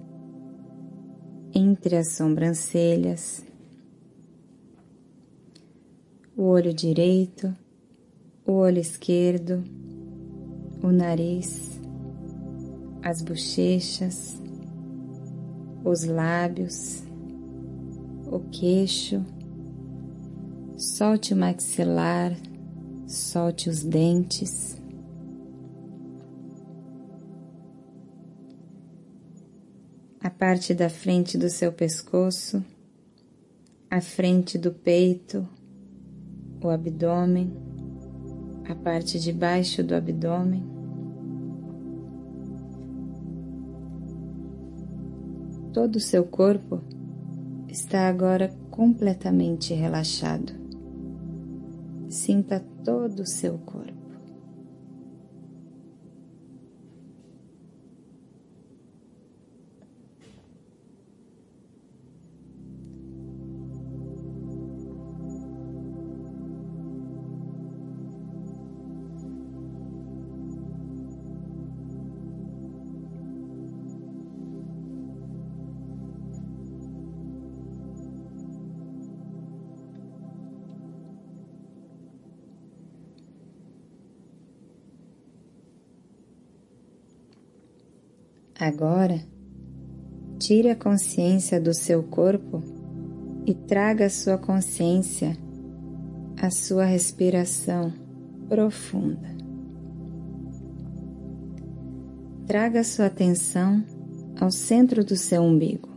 entre 1.53 1.97
as 1.97 2.13
sobrancelhas, 2.13 3.43
o 6.36 6.43
olho 6.43 6.73
direito, 6.73 7.53
o 8.45 8.53
olho 8.53 8.80
esquerdo, 8.80 9.63
o 10.82 10.91
nariz, 10.91 11.80
as 13.03 13.21
bochechas, 13.21 14.41
os 15.84 16.03
lábios, 16.06 17.03
o 18.32 18.39
queixo, 18.51 19.25
solte 20.77 21.33
o 21.33 21.37
maxilar, 21.37 22.37
solte 23.07 23.67
os 23.67 23.81
dentes. 23.81 24.79
A 30.21 30.29
parte 30.29 30.75
da 30.75 30.87
frente 30.87 31.35
do 31.35 31.49
seu 31.49 31.71
pescoço, 31.71 32.63
a 33.89 33.99
frente 34.01 34.57
do 34.57 34.71
peito, 34.71 35.47
o 36.63 36.69
abdômen, 36.69 37.51
a 38.69 38.75
parte 38.75 39.19
de 39.19 39.33
baixo 39.33 39.83
do 39.83 39.95
abdômen. 39.95 40.63
Todo 45.73 45.95
o 45.95 45.99
seu 45.99 46.23
corpo 46.23 46.81
está 47.67 48.07
agora 48.07 48.49
completamente 48.69 49.73
relaxado. 49.73 50.56
Sinta 52.17 52.60
todo 52.84 53.19
o 53.19 53.25
seu 53.27 53.60
corpo. 53.60 53.96
Agora, 88.59 89.21
tire 90.39 90.71
a 90.71 90.75
consciência 90.75 91.61
do 91.61 91.75
seu 91.75 92.01
corpo 92.01 92.63
e 93.45 93.53
traga 93.53 94.07
a 94.07 94.09
sua 94.09 94.35
consciência 94.35 95.37
à 96.41 96.49
sua 96.49 96.85
respiração 96.85 97.93
profunda. 98.49 99.37
Traga 102.47 102.79
a 102.79 102.83
sua 102.83 103.05
atenção 103.05 103.83
ao 104.39 104.49
centro 104.49 105.05
do 105.05 105.15
seu 105.15 105.43
umbigo. 105.43 105.89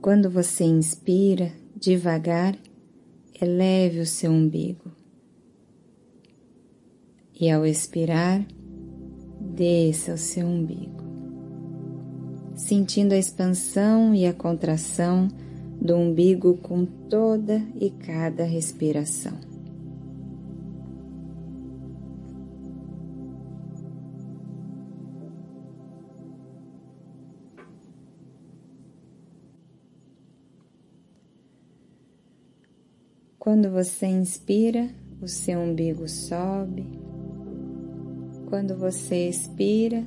Quando 0.00 0.28
você 0.28 0.64
inspira, 0.64 1.52
devagar, 1.76 2.56
eleve 3.40 4.00
o 4.00 4.06
seu 4.06 4.32
umbigo. 4.32 4.90
E 7.38 7.48
ao 7.48 7.64
expirar, 7.64 8.44
desça 9.52 10.14
o 10.14 10.18
seu 10.18 10.46
umbigo, 10.46 11.04
sentindo 12.56 13.12
a 13.12 13.18
expansão 13.18 14.14
e 14.14 14.26
a 14.26 14.32
contração 14.32 15.28
do 15.80 15.96
umbigo 15.96 16.56
com 16.58 16.86
toda 16.86 17.62
e 17.80 17.90
cada 17.90 18.44
respiração. 18.44 19.52
Quando 33.38 33.70
você 33.70 34.06
inspira, 34.06 34.88
o 35.20 35.26
seu 35.26 35.58
umbigo 35.58 36.08
sobe 36.08 37.11
quando 38.52 38.76
você 38.76 39.30
expira, 39.30 40.04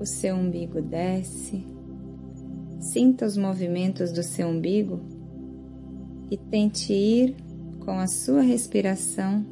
o 0.00 0.04
seu 0.04 0.34
umbigo 0.34 0.82
desce. 0.82 1.64
Sinta 2.80 3.24
os 3.24 3.36
movimentos 3.36 4.10
do 4.10 4.20
seu 4.20 4.48
umbigo 4.48 4.98
e 6.28 6.36
tente 6.36 6.92
ir 6.92 7.36
com 7.78 7.92
a 7.92 8.08
sua 8.08 8.42
respiração 8.42 9.46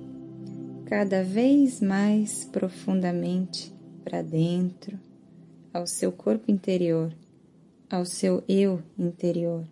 cada 0.87 1.23
vez 1.23 1.81
mais 1.81 2.45
profundamente 2.47 3.73
para 4.03 4.23
dentro, 4.23 4.99
ao 5.73 5.87
seu 5.87 6.11
corpo 6.11 6.51
interior, 6.51 7.15
ao 7.89 8.05
seu 8.05 8.43
eu 8.49 8.83
interior. 8.99 9.65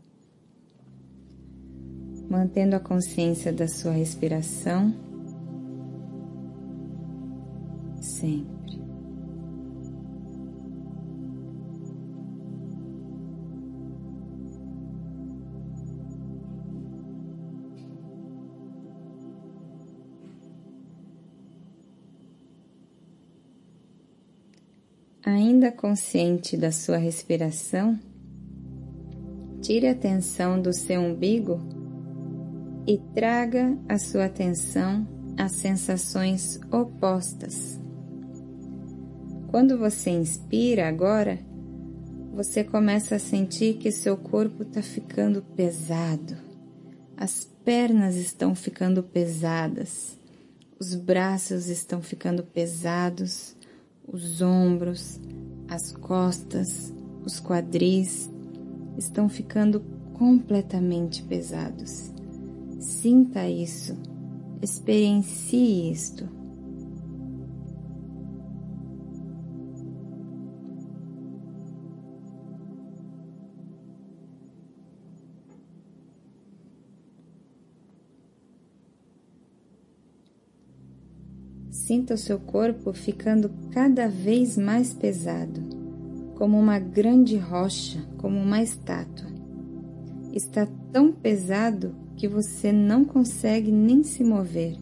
Mantendo 2.30 2.76
a 2.76 2.80
consciência 2.80 3.52
da 3.52 3.66
sua 3.66 3.90
respiração 3.90 4.94
sempre. 8.24 8.82
Ainda 25.26 25.72
consciente 25.72 26.56
da 26.56 26.70
sua 26.70 26.96
respiração, 26.96 27.98
tire 29.60 29.88
a 29.88 29.92
atenção 29.92 30.60
do 30.60 30.72
seu 30.72 31.00
umbigo 31.00 31.58
e 32.86 32.98
traga 33.14 33.76
a 33.88 33.98
sua 33.98 34.26
atenção 34.26 35.06
às 35.38 35.52
sensações 35.52 36.60
opostas 36.70 37.82
quando 39.54 39.78
você 39.78 40.10
inspira 40.10 40.88
agora, 40.88 41.38
você 42.34 42.64
começa 42.64 43.14
a 43.14 43.20
sentir 43.20 43.74
que 43.74 43.92
seu 43.92 44.16
corpo 44.16 44.64
está 44.64 44.82
ficando 44.82 45.42
pesado, 45.42 46.36
as 47.16 47.44
pernas 47.64 48.16
estão 48.16 48.52
ficando 48.56 49.00
pesadas, 49.00 50.18
os 50.76 50.96
braços 50.96 51.68
estão 51.68 52.02
ficando 52.02 52.42
pesados, 52.42 53.54
os 54.04 54.42
ombros, 54.42 55.20
as 55.68 55.92
costas, 55.92 56.92
os 57.24 57.38
quadris 57.38 58.28
estão 58.98 59.28
ficando 59.28 59.78
completamente 60.14 61.22
pesados. 61.22 62.12
Sinta 62.80 63.48
isso, 63.48 63.96
experiencie 64.60 65.92
isto. 65.92 66.28
Sinta 81.94 82.14
o 82.14 82.18
seu 82.18 82.40
corpo 82.40 82.92
ficando 82.92 83.48
cada 83.70 84.08
vez 84.08 84.58
mais 84.58 84.92
pesado, 84.92 85.60
como 86.34 86.58
uma 86.58 86.76
grande 86.76 87.36
rocha, 87.36 88.04
como 88.18 88.36
uma 88.36 88.60
estátua. 88.60 89.28
Está 90.32 90.66
tão 90.90 91.12
pesado 91.12 91.94
que 92.16 92.26
você 92.26 92.72
não 92.72 93.04
consegue 93.04 93.70
nem 93.70 94.02
se 94.02 94.24
mover. 94.24 94.76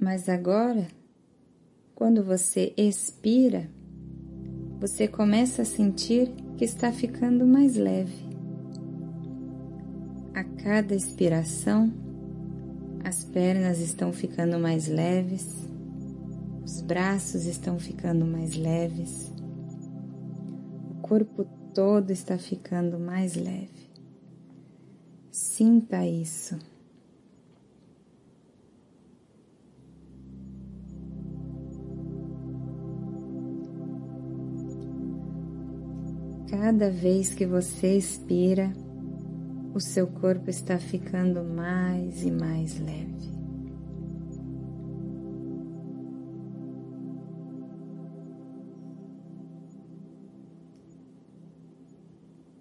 Mas 0.00 0.26
agora, 0.26 0.88
quando 1.94 2.24
você 2.24 2.72
expira, 2.78 3.68
você 4.80 5.06
começa 5.06 5.60
a 5.60 5.66
sentir 5.66 6.47
que 6.58 6.64
está 6.64 6.90
ficando 6.90 7.46
mais 7.46 7.76
leve. 7.76 8.28
A 10.34 10.42
cada 10.42 10.92
expiração, 10.92 11.92
as 13.04 13.22
pernas 13.22 13.78
estão 13.78 14.12
ficando 14.12 14.58
mais 14.58 14.88
leves, 14.88 15.48
os 16.64 16.80
braços 16.80 17.46
estão 17.46 17.78
ficando 17.78 18.26
mais 18.26 18.56
leves, 18.56 19.32
corpo 21.00 21.44
todo 21.72 22.10
está 22.10 22.36
ficando 22.36 22.98
mais 22.98 23.36
leve. 23.36 23.88
Sinta 25.30 26.04
isso. 26.04 26.58
Cada 36.50 36.90
vez 36.90 37.34
que 37.34 37.44
você 37.44 37.98
expira, 37.98 38.72
o 39.74 39.80
seu 39.80 40.06
corpo 40.06 40.48
está 40.48 40.78
ficando 40.78 41.44
mais 41.44 42.22
e 42.22 42.30
mais 42.30 42.80
leve. 42.80 43.38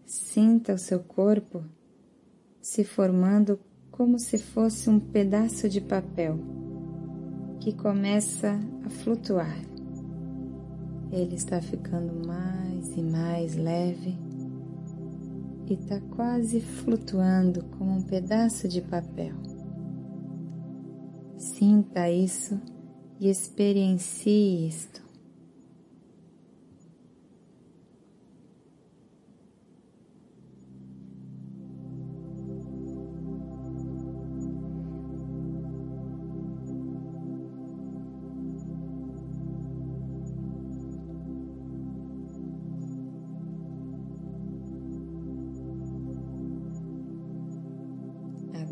Sinta 0.05 0.73
o 0.73 0.77
seu 0.77 0.99
corpo 0.99 1.63
se 2.61 2.83
formando 2.83 3.57
como 3.89 4.19
se 4.19 4.37
fosse 4.37 4.89
um 4.89 4.99
pedaço 4.99 5.69
de 5.69 5.79
papel 5.79 6.37
que 7.61 7.71
começa 7.73 8.59
a 8.85 8.89
flutuar. 8.89 9.57
Ele 11.09 11.35
está 11.35 11.61
ficando 11.61 12.27
mais 12.27 12.66
e 12.97 13.03
mais 13.03 13.55
leve 13.55 14.17
e 15.69 15.73
está 15.73 16.01
quase 16.15 16.59
flutuando 16.59 17.63
como 17.77 17.91
um 17.91 18.01
pedaço 18.01 18.67
de 18.67 18.81
papel. 18.81 19.35
Sinta 21.37 22.09
isso 22.09 22.59
e 23.19 23.29
experiencie 23.29 24.67
isto. 24.67 25.06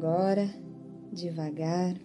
Agora, 0.08 0.48
devagar, 1.12 1.96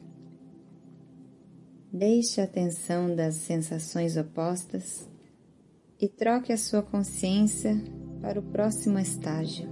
deixe 1.93 2.41
a 2.41 2.45
atenção 2.45 3.15
das 3.15 3.35
sensações 3.35 4.17
opostas 4.17 5.07
e 6.01 6.09
troque 6.09 6.51
a 6.51 6.57
sua 6.57 6.83
consciência 6.83 7.79
para 8.23 8.41
o 8.41 8.43
próximo 8.43 8.99
estágio, 8.99 9.69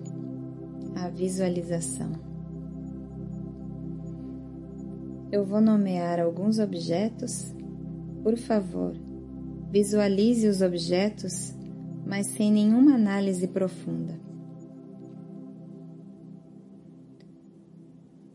a 0.95 1.09
visualização. 1.09 2.12
Eu 5.33 5.47
vou 5.47 5.62
nomear 5.62 6.21
alguns 6.21 6.59
objetos. 6.59 7.55
Por 8.23 8.37
favor, 8.37 8.93
visualize 9.73 10.47
os 10.47 10.61
objetos, 10.61 11.55
mas 12.07 12.27
sem 12.27 12.53
nenhuma 12.53 12.95
análise 12.95 13.49
profunda. 13.49 14.17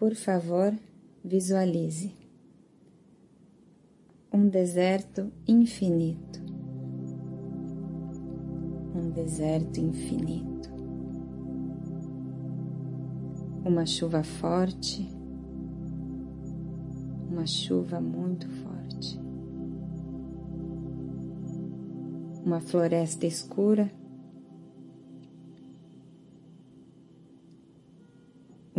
Por 0.03 0.15
favor, 0.15 0.77
visualize 1.23 2.13
um 4.33 4.49
deserto 4.49 5.31
infinito. 5.47 6.41
Um 8.93 9.11
deserto 9.11 9.79
infinito. 9.79 10.69
Uma 13.63 13.85
chuva 13.85 14.23
forte. 14.23 15.09
Uma 17.31 17.47
chuva 17.47 18.01
muito 18.01 18.45
forte. 18.49 19.17
Uma 22.45 22.59
floresta 22.59 23.25
escura. 23.25 23.89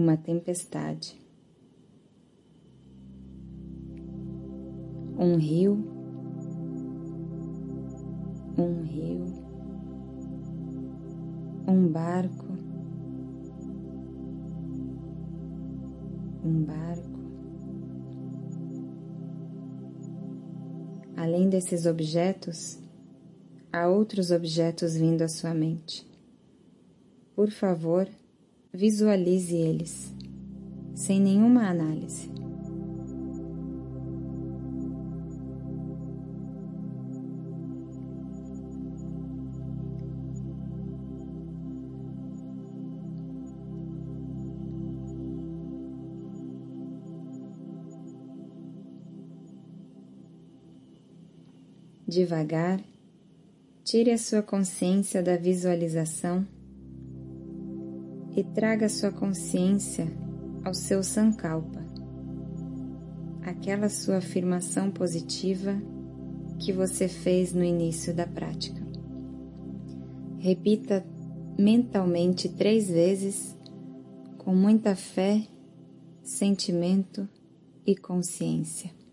Uma 0.04 0.18
tempestade, 0.18 1.18
um 5.18 5.36
rio, 5.36 5.82
um 8.58 8.82
rio, 8.82 9.24
um 11.66 11.88
barco, 11.88 12.44
um 16.44 16.64
barco. 16.64 17.14
Além 21.16 21.48
desses 21.48 21.86
objetos, 21.86 22.78
há 23.72 23.88
outros 23.88 24.30
objetos 24.30 24.94
vindo 24.94 25.22
à 25.22 25.28
sua 25.28 25.54
mente. 25.54 26.06
Por 27.34 27.50
favor, 27.50 28.06
visualize 28.74 29.54
eles, 29.54 30.12
sem 30.96 31.20
nenhuma 31.20 31.68
análise. 31.68 32.28
Devagar, 52.06 52.80
tire 53.84 54.10
a 54.10 54.18
sua 54.18 54.42
consciência 54.42 55.22
da 55.22 55.36
visualização 55.36 56.46
e 58.36 58.42
traga 58.42 58.88
sua 58.88 59.12
consciência 59.12 60.06
ao 60.64 60.74
seu 60.74 61.02
Sankalpa, 61.02 61.84
aquela 63.42 63.88
sua 63.88 64.16
afirmação 64.16 64.90
positiva 64.90 65.80
que 66.58 66.72
você 66.72 67.06
fez 67.06 67.52
no 67.52 67.62
início 67.62 68.14
da 68.14 68.26
prática. 68.26 68.82
Repita 70.38 71.04
mentalmente 71.58 72.48
três 72.48 72.88
vezes 72.88 73.56
com 74.38 74.54
muita 74.54 74.96
fé, 74.96 75.46
sentimento 76.22 77.28
e 77.86 77.94
consciência. 77.94 79.03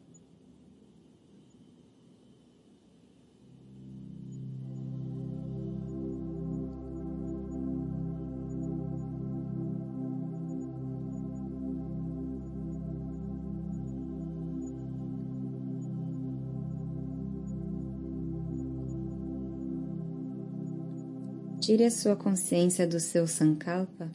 Tire 21.62 21.84
a 21.84 21.91
sua 21.91 22.15
consciência 22.15 22.88
do 22.88 23.00
seu 23.00 23.28
Sankalpa 23.28 24.10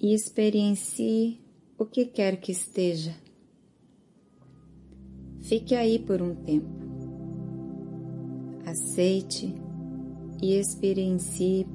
e 0.00 0.14
experiencie 0.14 1.40
o 1.76 1.84
que 1.84 2.04
quer 2.04 2.36
que 2.36 2.52
esteja. 2.52 3.12
Fique 5.40 5.74
aí 5.74 5.98
por 5.98 6.22
um 6.22 6.32
tempo. 6.32 6.68
Aceite 8.64 9.52
e 10.40 10.54
experiencie 10.54 11.66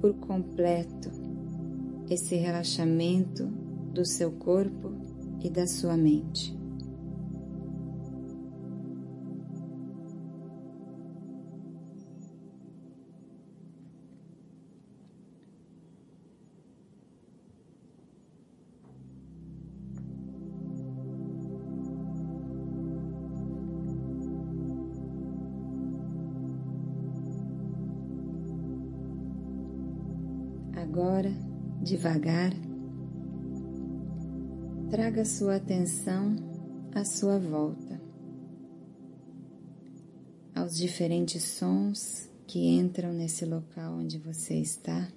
por 0.00 0.14
completo 0.20 1.10
esse 2.08 2.36
relaxamento 2.36 3.44
do 3.92 4.04
seu 4.04 4.30
corpo 4.30 4.92
e 5.42 5.50
da 5.50 5.66
sua 5.66 5.96
mente. 5.96 6.56
Devagar, 32.04 32.52
traga 34.90 35.24
sua 35.24 35.56
atenção 35.56 36.36
à 36.94 37.02
sua 37.02 37.38
volta, 37.38 37.98
aos 40.54 40.76
diferentes 40.76 41.42
sons 41.42 42.28
que 42.46 42.58
entram 42.76 43.10
nesse 43.14 43.46
local 43.46 43.94
onde 43.94 44.18
você 44.18 44.56
está, 44.56 45.08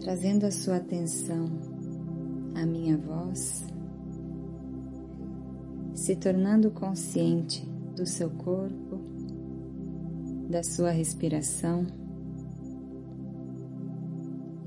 trazendo 0.00 0.46
a 0.46 0.50
sua 0.50 0.76
atenção 0.76 1.50
à 2.54 2.64
minha 2.64 2.96
voz, 2.96 3.62
se 5.94 6.16
tornando 6.16 6.70
consciente 6.70 7.62
do 7.94 8.06
seu 8.06 8.30
corpo, 8.30 9.02
da 10.48 10.62
sua 10.62 10.92
respiração 10.92 12.05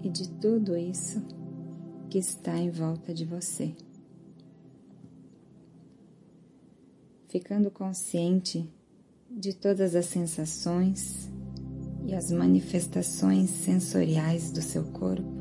e 0.04 0.10
de 0.10 0.30
tudo 0.30 0.78
isso 0.78 1.22
que 2.10 2.18
está 2.18 2.58
em 2.58 2.70
volta 2.70 3.14
de 3.14 3.26
você. 3.26 3.74
Ficando 7.28 7.70
consciente 7.70 8.68
de 9.30 9.54
todas 9.54 9.96
as 9.96 10.08
sensações 10.08 11.30
e 12.06 12.16
as 12.16 12.32
manifestações 12.32 13.50
sensoriais 13.50 14.52
do 14.52 14.62
seu 14.62 14.84
corpo. 14.86 15.40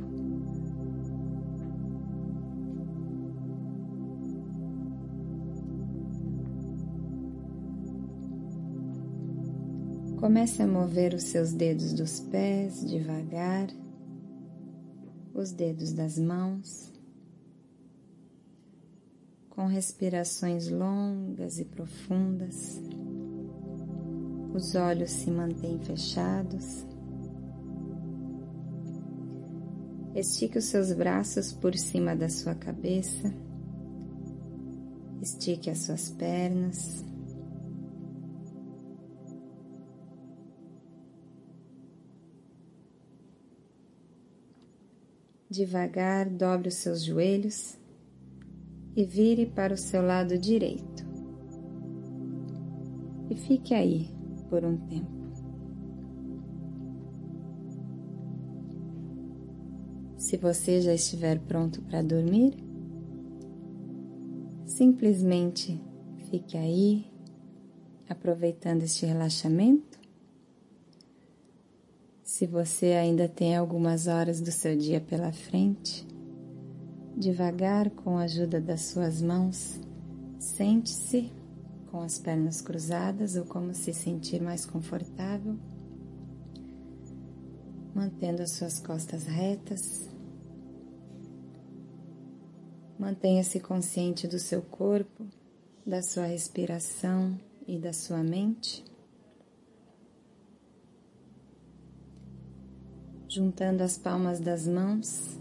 Comece 10.18 10.62
a 10.62 10.66
mover 10.66 11.14
os 11.14 11.22
seus 11.22 11.52
dedos 11.52 11.94
dos 11.94 12.20
pés 12.20 12.84
devagar 12.86 13.68
os 15.40 15.52
dedos 15.52 15.92
das 15.92 16.18
mãos, 16.18 16.92
com 19.50 19.66
respirações 19.66 20.68
longas 20.68 21.58
e 21.58 21.64
profundas. 21.64 22.80
Os 24.54 24.74
olhos 24.74 25.10
se 25.10 25.30
mantêm 25.30 25.78
fechados. 25.78 26.84
Estique 30.14 30.58
os 30.58 30.64
seus 30.64 30.92
braços 30.92 31.52
por 31.52 31.76
cima 31.76 32.16
da 32.16 32.28
sua 32.28 32.54
cabeça. 32.54 33.32
Estique 35.20 35.70
as 35.70 35.78
suas 35.78 36.10
pernas. 36.10 37.04
Devagar 45.50 46.28
dobre 46.28 46.68
os 46.68 46.74
seus 46.74 47.02
joelhos 47.02 47.78
e 48.94 49.04
vire 49.04 49.46
para 49.46 49.72
o 49.72 49.78
seu 49.78 50.02
lado 50.02 50.36
direito. 50.36 51.06
E 53.30 53.34
fique 53.34 53.72
aí 53.72 54.10
por 54.50 54.64
um 54.64 54.76
tempo. 54.76 55.18
Se 60.18 60.36
você 60.36 60.82
já 60.82 60.92
estiver 60.92 61.38
pronto 61.38 61.80
para 61.82 62.02
dormir, 62.02 62.54
simplesmente 64.66 65.80
fique 66.30 66.58
aí, 66.58 67.06
aproveitando 68.08 68.82
este 68.82 69.06
relaxamento 69.06 69.97
se 72.38 72.46
você 72.46 72.92
ainda 72.92 73.28
tem 73.28 73.56
algumas 73.56 74.06
horas 74.06 74.40
do 74.40 74.52
seu 74.52 74.76
dia 74.76 75.00
pela 75.00 75.32
frente, 75.32 76.06
devagar 77.16 77.90
com 77.90 78.16
a 78.16 78.22
ajuda 78.22 78.60
das 78.60 78.82
suas 78.82 79.20
mãos, 79.20 79.80
sente-se 80.38 81.32
com 81.90 82.00
as 82.00 82.16
pernas 82.16 82.60
cruzadas 82.60 83.34
ou 83.34 83.44
como 83.44 83.74
se 83.74 83.92
sentir 83.92 84.40
mais 84.40 84.64
confortável, 84.64 85.58
mantendo 87.92 88.40
as 88.40 88.52
suas 88.52 88.78
costas 88.78 89.24
retas. 89.24 90.08
Mantenha-se 92.96 93.58
consciente 93.58 94.28
do 94.28 94.38
seu 94.38 94.62
corpo, 94.62 95.26
da 95.84 96.02
sua 96.02 96.26
respiração 96.26 97.36
e 97.66 97.80
da 97.80 97.92
sua 97.92 98.22
mente. 98.22 98.84
Juntando 103.28 103.82
as 103.82 103.98
palmas 103.98 104.40
das 104.40 104.66
mãos 104.66 105.38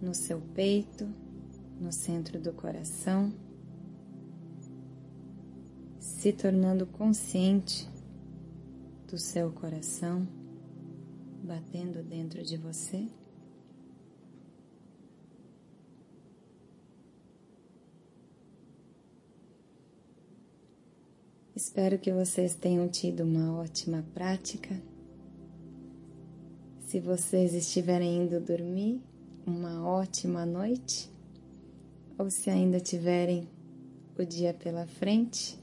no 0.00 0.14
seu 0.14 0.40
peito, 0.52 1.08
no 1.80 1.92
centro 1.92 2.40
do 2.40 2.52
coração, 2.52 3.32
se 6.00 6.32
tornando 6.32 6.84
consciente 6.84 7.88
do 9.08 9.16
seu 9.16 9.52
coração 9.52 10.26
batendo 11.44 12.02
dentro 12.02 12.42
de 12.42 12.56
você. 12.56 13.06
Espero 21.54 21.98
que 21.98 22.12
vocês 22.12 22.54
tenham 22.56 22.88
tido 22.88 23.22
uma 23.22 23.60
ótima 23.60 24.04
prática 24.14 24.80
se 26.92 27.00
vocês 27.00 27.54
estiverem 27.54 28.18
indo 28.18 28.38
dormir, 28.38 29.00
uma 29.46 29.82
ótima 29.82 30.44
noite. 30.44 31.10
Ou 32.18 32.28
se 32.28 32.50
ainda 32.50 32.78
tiverem 32.80 33.48
o 34.18 34.26
dia 34.26 34.52
pela 34.52 34.86
frente, 34.86 35.58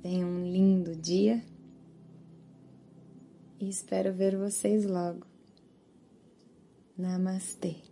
tenham 0.00 0.28
um 0.28 0.44
lindo 0.44 0.94
dia. 0.94 1.42
E 3.58 3.68
espero 3.68 4.12
ver 4.12 4.36
vocês 4.36 4.86
logo. 4.86 5.26
Namastê. 6.96 7.87